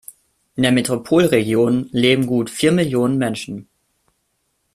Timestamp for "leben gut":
1.91-2.49